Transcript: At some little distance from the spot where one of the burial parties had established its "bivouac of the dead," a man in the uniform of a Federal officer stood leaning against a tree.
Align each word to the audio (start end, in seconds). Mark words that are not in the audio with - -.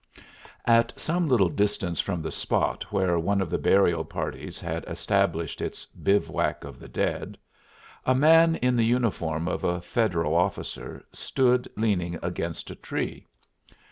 At 0.65 0.93
some 0.99 1.27
little 1.27 1.49
distance 1.51 1.99
from 1.99 2.23
the 2.23 2.31
spot 2.31 2.91
where 2.91 3.19
one 3.19 3.39
of 3.39 3.51
the 3.51 3.59
burial 3.59 4.03
parties 4.03 4.59
had 4.59 4.83
established 4.87 5.61
its 5.61 5.85
"bivouac 5.85 6.63
of 6.63 6.79
the 6.79 6.87
dead," 6.87 7.37
a 8.03 8.15
man 8.15 8.55
in 8.55 8.75
the 8.75 8.83
uniform 8.83 9.47
of 9.47 9.63
a 9.63 9.79
Federal 9.79 10.33
officer 10.35 11.05
stood 11.13 11.67
leaning 11.77 12.17
against 12.23 12.71
a 12.71 12.75
tree. 12.75 13.27